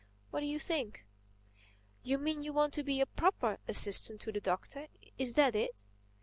[0.31, 1.05] What do you think?"
[2.01, 4.87] "You mean you want to be a proper assistant to the Doctor,
[5.19, 5.85] is that it?"